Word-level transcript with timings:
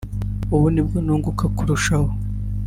ubu 0.55 0.67
ni 0.73 0.81
bwo 0.85 0.97
nunguka 1.05 1.45
kurushaho 1.57 2.09